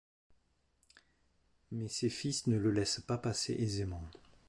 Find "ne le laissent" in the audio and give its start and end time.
2.47-3.01